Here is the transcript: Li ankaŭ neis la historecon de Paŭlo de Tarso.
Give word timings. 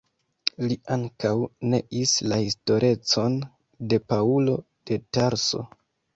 Li 0.69 0.75
ankaŭ 0.95 1.33
neis 1.73 2.13
la 2.31 2.39
historecon 2.45 3.37
de 3.93 4.01
Paŭlo 4.09 4.59
de 4.91 5.01
Tarso. 5.21 5.65